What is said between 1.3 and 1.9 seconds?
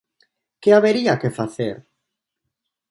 facer?